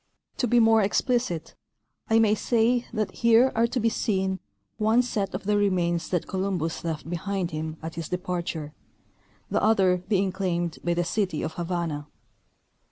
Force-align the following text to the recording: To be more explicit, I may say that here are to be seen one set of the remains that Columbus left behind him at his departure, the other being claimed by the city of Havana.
To 0.37 0.47
be 0.47 0.59
more 0.59 0.81
explicit, 0.81 1.53
I 2.09 2.17
may 2.17 2.33
say 2.33 2.87
that 2.91 3.11
here 3.11 3.51
are 3.53 3.67
to 3.67 3.79
be 3.79 3.89
seen 3.89 4.39
one 4.79 5.03
set 5.03 5.35
of 5.35 5.43
the 5.43 5.55
remains 5.57 6.09
that 6.09 6.25
Columbus 6.25 6.83
left 6.83 7.07
behind 7.07 7.51
him 7.51 7.77
at 7.83 7.93
his 7.93 8.09
departure, 8.09 8.73
the 9.51 9.61
other 9.61 9.97
being 10.09 10.31
claimed 10.31 10.79
by 10.83 10.95
the 10.95 11.03
city 11.03 11.43
of 11.43 11.53
Havana. 11.53 12.07